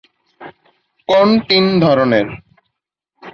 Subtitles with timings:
[1.09, 2.27] কোন্ তিন ধরনের।